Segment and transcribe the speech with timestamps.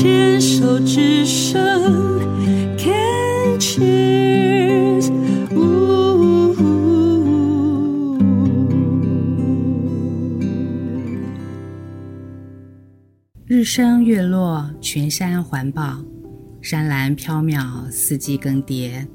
[0.00, 1.60] 牵手之声
[2.78, 5.12] ，Can cheers，
[13.44, 16.02] 日升月落，群山环抱，
[16.62, 19.06] 山峦飘渺，四季更迭。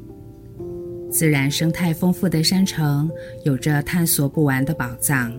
[1.10, 3.10] 自然生态丰富的山城，
[3.44, 5.34] 有着探索不完的宝藏。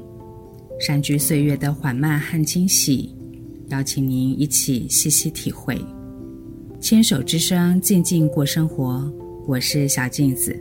[0.81, 3.15] 山居岁月的缓慢和惊喜，
[3.69, 5.77] 邀请您一起细细体会。
[6.81, 9.11] 牵手之声，静静过生活。
[9.47, 10.57] 我是小镜子，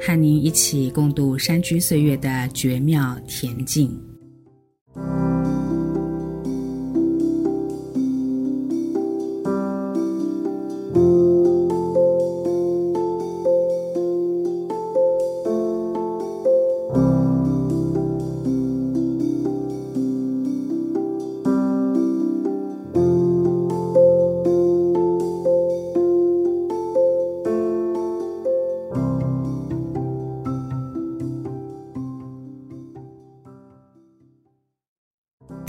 [0.00, 3.96] 和您一起共度山居岁月的绝妙恬静。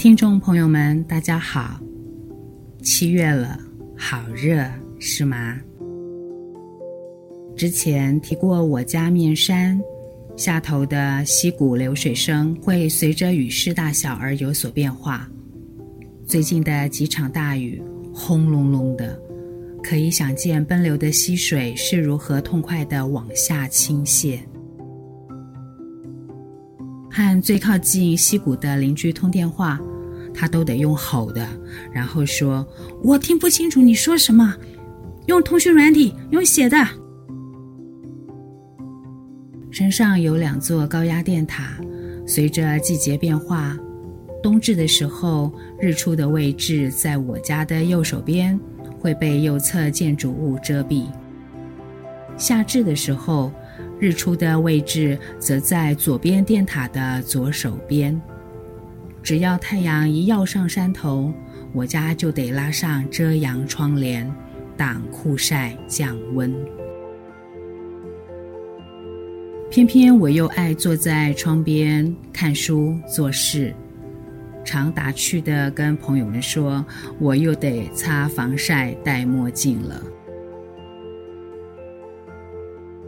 [0.03, 1.79] 听众朋友们，大家好！
[2.81, 3.57] 七月了，
[3.97, 4.61] 好热，
[4.99, 5.57] 是吗？
[7.55, 9.79] 之前提过，我家面山
[10.35, 15.25] 下头的溪谷流水声会随着雨势大小而有所变化。
[16.27, 17.81] 最近的几场大雨，
[18.13, 19.17] 轰隆隆的，
[19.81, 24.37] 可以想见奔流的溪水是如何痛快地往下倾泻。
[27.09, 29.79] 和最靠近溪谷的邻居通电话。
[30.33, 31.47] 他都得用吼的，
[31.91, 32.65] 然后说
[33.03, 34.55] ：“我听不清楚你说什么。”
[35.27, 36.77] 用通讯软体，用写的。
[39.71, 41.79] 山上有两座高压电塔，
[42.27, 43.77] 随着季节变化，
[44.41, 48.59] 冬至的时候，日出的位置在我家的右手边，
[48.99, 51.05] 会被右侧建筑物遮蔽；
[52.37, 53.51] 夏至的时候，
[53.99, 58.21] 日出的位置则在左边电塔的左手边。
[59.23, 61.33] 只要太阳一耀上山头，
[61.71, 64.29] 我家就得拉上遮阳窗帘，
[64.75, 66.53] 挡酷晒降温。
[69.71, 73.73] 偏偏我又爱坐在窗边看书做事，
[74.65, 76.85] 常打趣的跟朋友们说，
[77.17, 80.03] 我又得擦防晒戴墨镜了。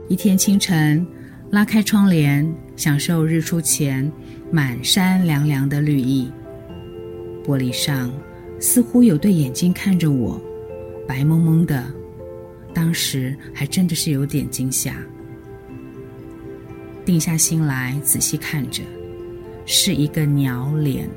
[0.07, 1.05] 一天清晨，
[1.51, 4.11] 拉开窗帘，享受日出前。
[4.51, 6.31] 满山凉凉的绿意，
[7.43, 8.13] 玻璃上
[8.59, 10.39] 似乎有对眼睛看着我，
[11.07, 11.83] 白蒙蒙的。
[12.73, 14.95] 当时还真的是有点惊吓。
[17.03, 18.83] 定下心来仔细看着，
[19.65, 21.09] 是一个鸟脸，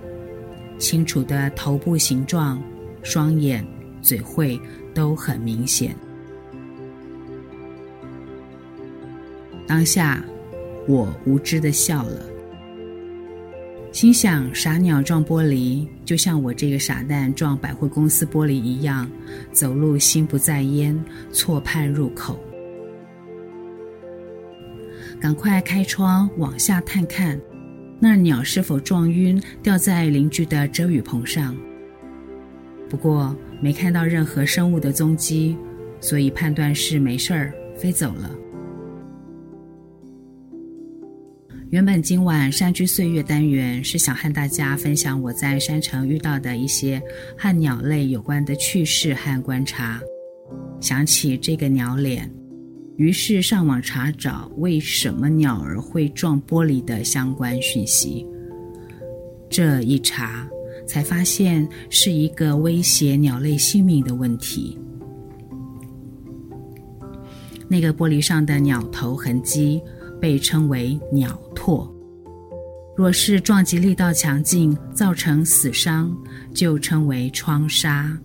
[0.79, 2.61] 清楚的头部形状，
[3.03, 3.65] 双眼、
[4.01, 4.59] 嘴喙
[4.95, 5.95] 都很明显。
[9.69, 10.25] 当下，
[10.89, 12.23] 我无知的笑了。
[13.93, 19.11] 心想：傻鸟撞玻璃，就像我这个傻蛋撞百货公司玻璃一样，
[19.53, 20.99] 走路心不在焉，
[21.31, 22.43] 错判入口。
[25.21, 27.39] 赶快开窗往下探看，
[28.01, 31.55] 那鸟是否撞晕，掉在邻居的遮雨棚上？
[32.89, 35.57] 不过没看到任何生物的踪迹，
[36.01, 38.31] 所以判断是没事儿，飞走了。
[41.71, 47.01] 原本今晚山居岁月单元是想和大家分享我在山城遇到的一些
[47.37, 50.01] 和鸟类有关的趣事和观察。
[50.81, 52.31] 想起这个鸟脸，
[52.97, 58.27] 于是上网查找为什么鸟儿会撞玻璃的相关讯息。
[59.51, 60.49] 这一查，
[60.87, 64.79] 才发现是一个威胁鸟类性命的问题。
[67.69, 69.83] 那个玻璃上的鸟头痕迹。
[70.21, 71.89] 被称为鸟唾，
[72.97, 76.17] 若是撞击力道强劲，造成死伤，
[76.53, 78.17] 就称为窗杀。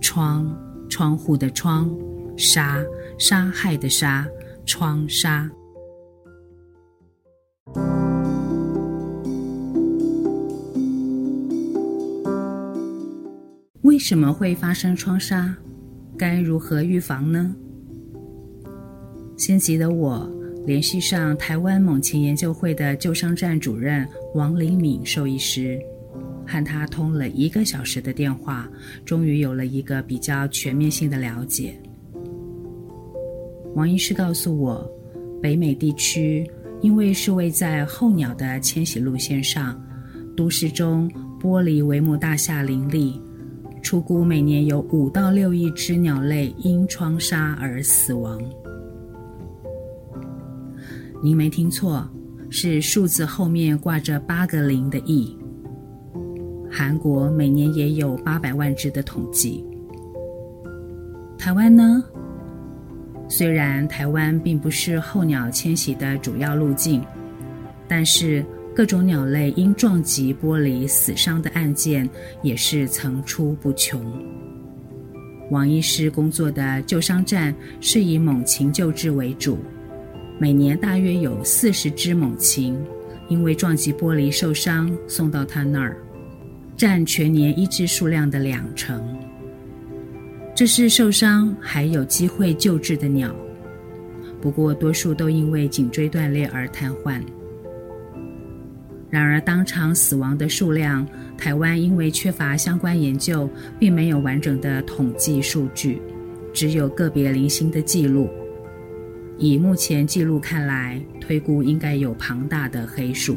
[0.00, 0.54] 窗，
[0.88, 1.88] 窗户的窗；
[2.36, 2.82] 杀，
[3.18, 4.26] 杀害的杀。
[4.64, 5.50] 窗杀。
[13.82, 15.56] 为什么会发生窗杀？
[16.16, 17.54] 该如何预防呢？
[19.36, 20.30] 心急的我。
[20.64, 25.80] 联系上台湾猛禽研究会的救伤站主任王林敏兽医师，
[26.46, 28.70] 和他通了一个小时的电话，
[29.04, 31.74] 终于有了一个比较全面性的了解。
[33.74, 34.88] 王医师告诉我，
[35.42, 36.48] 北美地区
[36.80, 39.82] 因为是位在候鸟的迁徙路线上，
[40.36, 41.10] 都市中
[41.40, 43.20] 玻璃帷幕大厦林立，
[43.82, 48.40] 初估每年有五到六亿只鸟类因窗杀而死亡。
[51.24, 52.04] 您没听错，
[52.50, 55.38] 是数字后面挂着八个零的亿。
[56.68, 59.64] 韩国每年也有八百万只的统计。
[61.38, 62.02] 台湾呢？
[63.28, 67.00] 虽然台湾并不是候鸟迁徙的主要路径，
[67.86, 72.08] 但是各种鸟类因撞击玻璃死伤的案件
[72.42, 74.04] 也是层出不穷。
[75.52, 79.58] 王医师工作的救伤站是以猛禽救治为主，
[80.42, 82.76] 每年大约有四十只猛禽
[83.28, 85.96] 因为撞击玻璃受伤送到他那儿，
[86.76, 89.00] 占全年医治数量的两成。
[90.52, 93.32] 这是受伤还有机会救治的鸟，
[94.40, 97.20] 不过多数都因为颈椎断裂而瘫痪。
[99.10, 101.06] 然而，当场死亡的数量，
[101.38, 103.48] 台湾因为缺乏相关研究，
[103.78, 106.02] 并没有完整的统计数据，
[106.52, 108.28] 只有个别零星的记录。
[109.42, 113.36] 以目前记录看来，推估应该有庞大的黑数。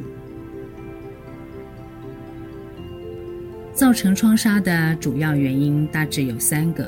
[3.73, 6.87] 造成窗杀的主要原因大致有三个。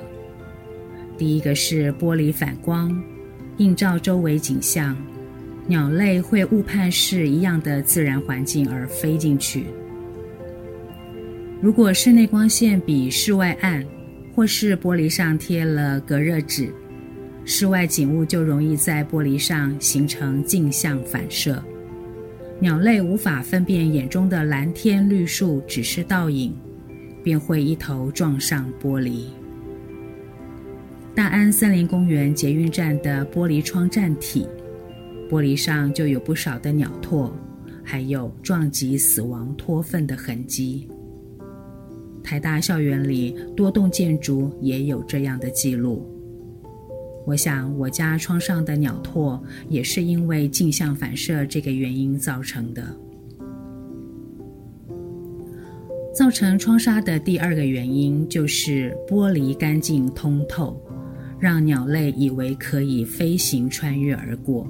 [1.17, 2.95] 第一个是玻璃反光，
[3.57, 4.95] 映照周围景象，
[5.65, 9.65] 鸟类会误判是一样的自然环境而飞进去。
[11.59, 13.83] 如果室内光线比室外暗，
[14.35, 16.71] 或是玻璃上贴了隔热纸，
[17.49, 21.63] 室外景物就容易在玻璃上形成镜像反射，
[22.59, 26.53] 鸟类无法分辨眼中的蓝天绿树只是倒影，
[27.23, 29.27] 便会一头撞上玻璃。
[31.15, 34.45] 大安森林公园捷运站的玻璃窗站体，
[35.29, 37.31] 玻璃上就有不少的鸟唾，
[37.81, 40.85] 还有撞击死亡脱粪的痕迹。
[42.21, 46.05] 台大校园里多栋建筑也有这样的记录。
[47.27, 49.39] 我想我家窗上的鸟拓
[49.69, 52.83] 也是因为镜像反射这个原因造成的。
[56.15, 60.81] 造成窗纱的第二个原因就是玻璃干净通透。
[61.39, 64.67] 让鸟类以为可以飞行穿越而过。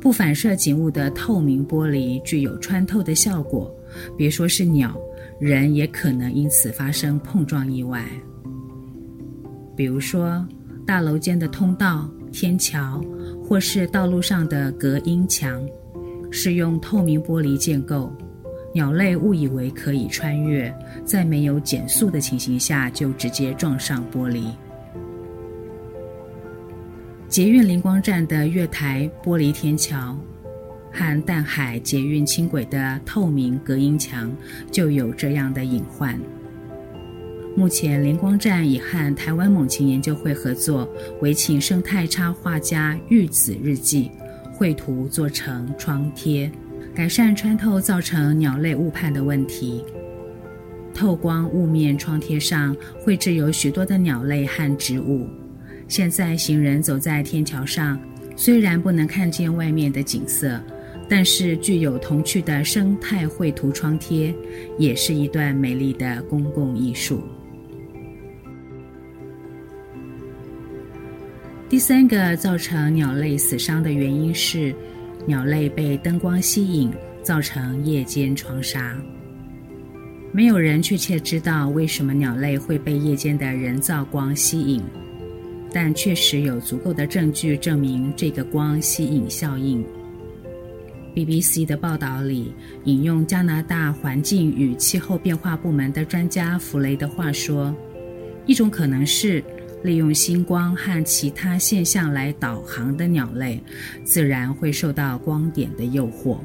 [0.00, 3.68] 不反射景物的透明玻璃具有穿透的效果，
[4.16, 4.96] 别说是鸟，
[5.40, 8.04] 人也可能因此发生碰撞意外。
[9.74, 10.46] 比如说，
[10.84, 13.00] 大楼间的通道、天桥，
[13.42, 15.64] 或是道路上的隔音墙，
[16.30, 18.12] 是用透明玻璃建构，
[18.74, 20.74] 鸟类误以为可以穿越，
[21.04, 24.44] 在没有减速的情形下，就直接撞上玻璃。
[27.28, 30.18] 捷运灵光站的月台玻璃天桥，
[30.92, 34.30] 和淡海捷运轻轨的透明隔音墙
[34.70, 36.20] 就有这样的隐患。
[37.54, 40.88] 目前，灵光站已和台湾猛禽研究会合作，
[41.20, 44.10] 委请生态插画家玉子日记
[44.54, 46.50] 绘图做成窗贴，
[46.94, 49.84] 改善穿透造成鸟类误判的问题。
[50.94, 55.28] 透光雾面窗贴上绘制有许多的鸟类和植物。
[55.88, 58.00] 现在行人走在天桥上，
[58.34, 60.58] 虽然不能看见外面的景色，
[61.06, 64.34] 但是具有童趣的生态绘图窗贴，
[64.78, 67.22] 也是一段美丽的公共艺术。
[71.72, 74.74] 第三个造成鸟类死伤的原因是，
[75.24, 78.94] 鸟类被灯光吸引，造成夜间窗杀。
[80.32, 84.82] 没有人确切知道为什么鸟类会被夜间的人造光吸引。
[85.72, 89.82] 但确实有足够的证据证明这个光吸引效应。
[91.14, 92.52] BBC 的报道里
[92.84, 97.74] 引用加拿大环境与气候变化部门的专家弗雷的话说
[98.44, 99.42] ：“一种可能是
[99.82, 103.62] 利用星光和其他现象来导航的鸟类，
[104.04, 106.38] 自然会受到光点的诱惑。”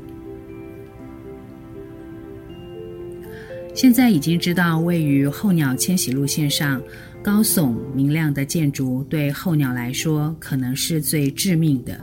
[3.74, 6.82] 现在已经知道位于候鸟迁徙路线上。
[7.24, 12.00] 高耸明亮的建筑对候鸟来说可能是最致命的。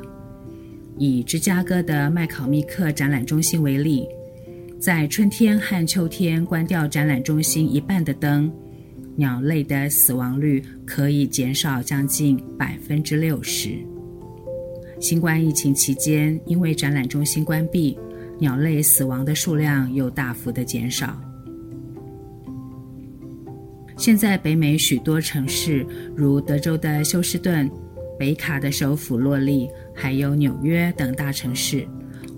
[0.99, 4.07] 以芝加哥的麦考密克展览中心为例，
[4.79, 8.53] 在春天和秋天关掉展览中心一半的灯，
[9.17, 13.79] 鸟类的死亡率可以减少将近百分之六十。
[15.01, 17.99] 新冠疫情期间，因为展览中心关闭，
[18.39, 21.21] 鸟类死亡的数量又大幅的减少。
[23.97, 27.71] 现在，北美许多城市，如德州的休斯顿、
[28.19, 31.87] 北卡的首府洛利，还有纽约等大城市，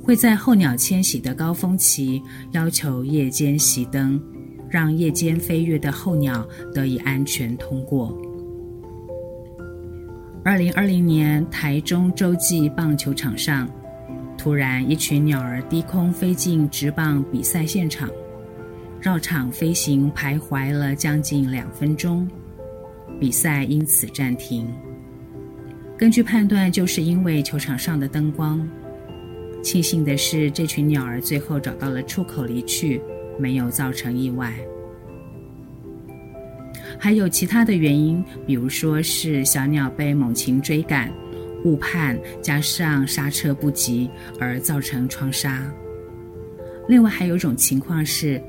[0.03, 2.21] 会在候鸟迁徙的高峰期
[2.53, 4.21] 要求夜间熄灯，
[4.69, 8.17] 让夜间飞越的候鸟得以安全通过。
[10.45, 13.69] 二零二零年，台中洲际棒球场上，
[14.39, 18.09] 突然一群鸟儿低空飞进直棒比赛现场，
[19.01, 22.29] 绕场飞行徘徊了将近两分钟，
[23.19, 24.69] 比赛因此暂停。
[25.99, 28.69] 根据判断，就是因为球场上的灯光。
[29.63, 33.01] 庆幸的是，这群鸟儿最后找到了出口离去，
[33.39, 34.53] 没有造成意外。
[36.99, 41.13] 还有其他的原因，比如说是小鸟被猛禽追赶、
[41.65, 44.09] 误判，加上刹车不及
[44.41, 45.71] 而造成创伤。
[46.89, 48.41] 另外还有一种情况是，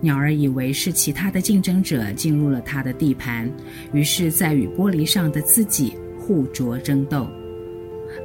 [0.00, 3.50] 鸟儿以为是其他的竞争者进入了它的地盘，
[3.92, 7.26] 于是，在与玻璃上的自己互啄争斗。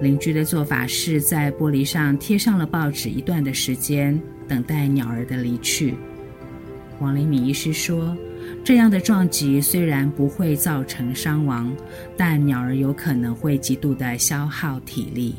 [0.01, 5.95] 邻居的做法是在玻璃上贴上了报纸一段的时间，等待鸟儿的离去。
[6.99, 8.15] 王灵敏医师说，
[8.63, 11.73] 这样的撞击虽然不会造成伤亡，
[12.17, 15.35] 但鸟儿有可能会极度的消耗体力。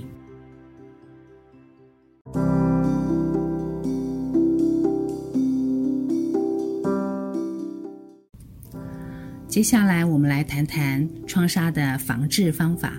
[9.46, 12.92] 接下来，我们来谈谈窗纱的防治方法。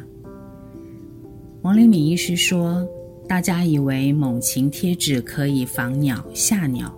[1.64, 2.88] 王灵敏医师说
[3.30, 6.92] ：“大家以为猛禽贴纸可以防鸟吓鸟，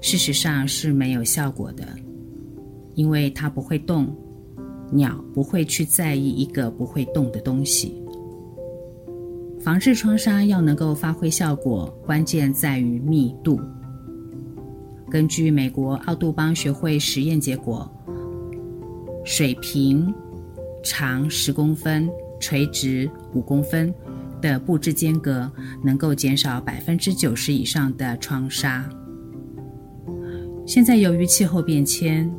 [0.00, 1.86] 事实上是没有效果的，
[2.96, 4.12] 因为它不会动，
[4.90, 7.94] 鸟不会去在意一个不会动的东西。
[9.60, 13.60] 防治窗纱要能够发挥效果，关键在于密度。
[15.08, 17.88] 根据美国奥杜邦学会实验结果，
[19.24, 20.12] 水平
[20.82, 22.10] 长十公分。”
[22.44, 23.92] 垂直五公分
[24.42, 25.50] 的布置间隔，
[25.82, 28.86] 能够减少百分之九十以上的窗纱。
[30.66, 32.30] 现在由于气候变迁，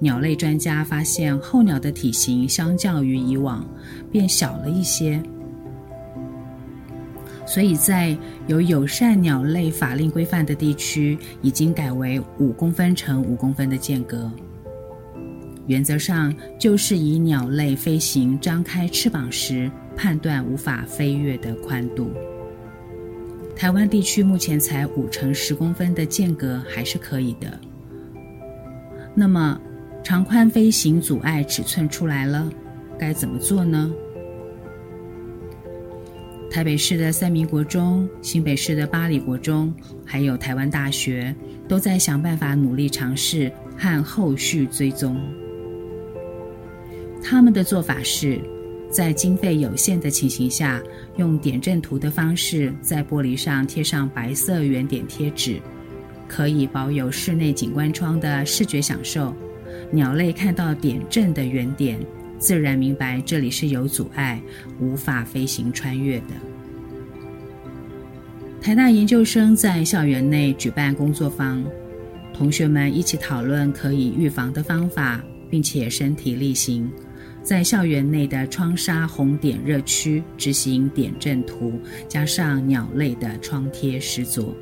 [0.00, 3.62] 鸟类专家发现候鸟的体型相较于以往
[4.10, 5.22] 变小了一些，
[7.44, 8.16] 所以在
[8.46, 14.32] 有友善鸟类法令规范的地区，已经改为五公分乘五公分的间隔。
[15.66, 22.10] 原则上就是以鸟类飞行张开翅膀时判断无法飞越的宽度。
[23.54, 27.60] 台湾地区目前才五乘十公分的间隔还是可以的。
[29.14, 29.60] 那么
[30.02, 32.50] 长宽飞行阻碍尺寸出来了，
[32.98, 33.92] 该怎么做呢？
[36.50, 39.72] 台北市的三民国中、新北市的八里国中，
[40.04, 41.34] 还有台湾大学，
[41.68, 45.16] 都在想办法努力尝试和后续追踪。
[47.22, 48.40] 他们的做法是，
[48.90, 50.82] 在经费有限的情形下，
[51.16, 55.60] 用点阵图的方式在玻璃上贴上白色圆点贴纸，
[56.28, 59.34] 可以保有室内景观窗的视觉享受。
[59.90, 61.98] 鸟类看到点阵的圆点，
[62.38, 64.40] 自然明白这里是有阻碍，
[64.80, 66.26] 无法飞行穿越的。
[68.60, 71.64] 台大研究生在校园内举办工作坊，
[72.34, 76.90] 同学们一起讨论可以预防的方法，并且身体力行。
[77.42, 81.72] 在校园内的窗纱红点热区执行点阵图，
[82.08, 84.54] 加上鸟类的窗贴实作，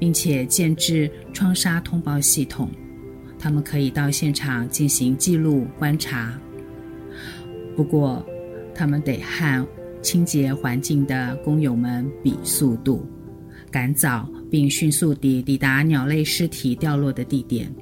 [0.00, 2.68] 并且建置窗纱通报系统，
[3.38, 6.36] 他们可以到现场进行记录观察。
[7.76, 8.24] 不过，
[8.74, 9.66] 他们得和
[10.02, 13.06] 清洁环境的工友们比速度，
[13.70, 17.72] 赶早并迅速地抵达鸟类尸体掉落的地点，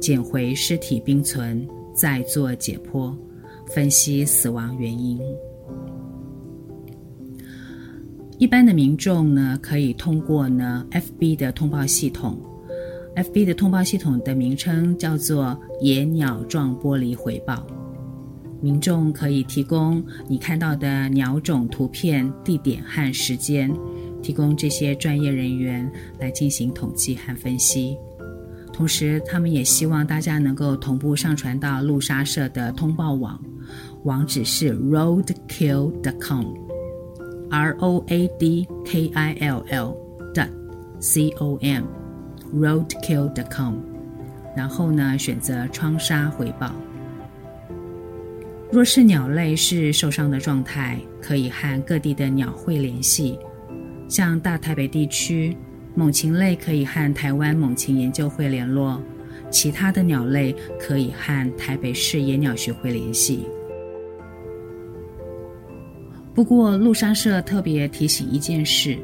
[0.00, 1.68] 捡回尸体冰存。
[1.96, 3.16] 再做解剖，
[3.74, 5.18] 分析死亡原因。
[8.38, 12.38] 一般的民众呢，可以通过呢 FB 的通报系统
[13.16, 17.66] ，FB 的通报系统的名称叫做“野鸟撞玻璃回报”。
[18.60, 23.70] 民众可以提供你看到的鸟种图片、地点和时间，
[24.22, 27.96] 提供这些专业人员来进行统计和分析。
[28.76, 33.40] 同时，他们也希望大家能够同步上传到路杀社的通报网，
[34.04, 39.96] 网址是 roadkill.com，r o a d k i l l
[40.34, 40.50] dot
[41.00, 43.76] c o m，roadkill.com。
[44.54, 46.70] 然后呢，选择窗杀回报。
[48.70, 53.38] 若是鸟类是受伤的状态，可以和各地的鸟会联系，
[54.06, 55.56] 像大台北地区。
[55.96, 59.00] 猛禽类可以和台湾猛禽研究会联络，
[59.50, 63.46] 其他的鸟类可以和台北市野鸟学会联系。
[66.34, 68.98] 不过，路杀社特别提醒一件事：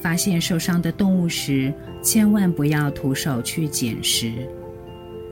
[0.00, 4.30] 发现受伤的动物时，千万不要徒手去捡食，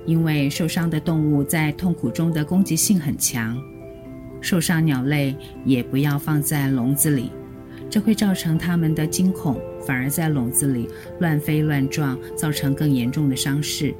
[0.05, 3.57] 因为受伤的动物在痛苦中的攻击性很强。
[4.41, 5.33] 受伤鸟类
[5.65, 7.31] 也不要放在笼子里，
[7.93, 10.89] 这会造成它们的惊恐，反而在笼子里
[11.21, 13.95] 乱飞乱撞，造成更严重的伤势。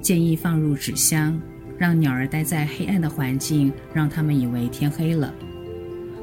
[0.00, 1.42] 建议放入纸箱，
[1.76, 5.34] 让鸟儿待在黑暗的环境，让它们以为天黑了。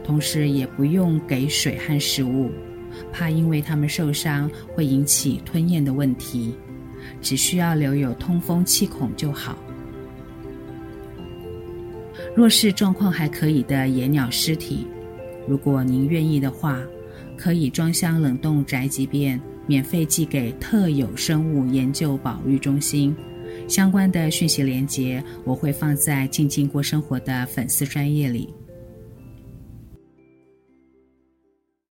[0.01, 2.49] 同时，也不用给水和食物，
[3.11, 6.55] 怕因为它们受伤会引起吞咽的问题。
[7.21, 9.57] 只需要留有通风气孔就好。
[12.33, 14.87] 若是状况还可以的野鸟尸体，
[15.47, 16.81] 如果您愿意的话，
[17.37, 23.15] 可以装箱冷冻宅急便，免费寄给特有生物研究保育中心。
[23.67, 28.53] 相关的讯息连接我会放在静静过生活的粉丝专页里。